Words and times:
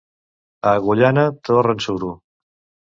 A 0.69 0.71
Agullana 0.79 1.27
torren 1.51 1.87
suro. 1.89 2.13